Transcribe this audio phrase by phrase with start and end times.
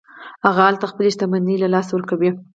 [0.45, 2.29] هغه هلته خپله شتمني له لاسه ورکوي.